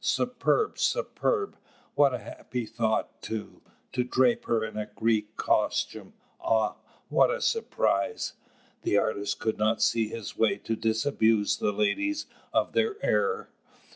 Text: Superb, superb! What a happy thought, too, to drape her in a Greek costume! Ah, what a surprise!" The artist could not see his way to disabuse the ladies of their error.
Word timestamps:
Superb, 0.03 0.79
superb! 0.79 1.57
What 1.93 2.11
a 2.11 2.17
happy 2.17 2.65
thought, 2.65 3.21
too, 3.21 3.61
to 3.91 4.03
drape 4.03 4.45
her 4.45 4.65
in 4.65 4.75
a 4.75 4.87
Greek 4.87 5.37
costume! 5.37 6.13
Ah, 6.43 6.77
what 7.09 7.29
a 7.29 7.39
surprise!" 7.39 8.33
The 8.81 8.97
artist 8.97 9.37
could 9.39 9.59
not 9.59 9.79
see 9.79 10.07
his 10.07 10.35
way 10.35 10.57
to 10.57 10.75
disabuse 10.75 11.57
the 11.57 11.71
ladies 11.71 12.25
of 12.51 12.73
their 12.73 12.95
error. 13.05 13.51